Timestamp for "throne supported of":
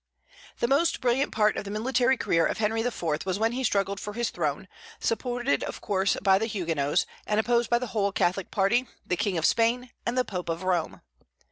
4.31-5.79